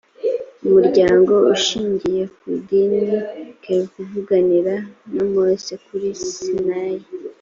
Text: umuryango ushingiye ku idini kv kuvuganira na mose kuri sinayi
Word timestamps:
umuryango 0.65 1.33
ushingiye 1.53 2.23
ku 2.35 2.43
idini 2.57 3.01
kv 3.61 3.81
kuvuganira 3.93 4.75
na 5.13 5.23
mose 5.33 5.71
kuri 5.85 6.09
sinayi 6.33 7.05